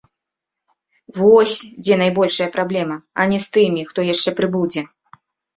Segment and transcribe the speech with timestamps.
[1.19, 4.81] Вось дзе найбольшая праблема, а не з тымі, хто яшчэ прыбудзе.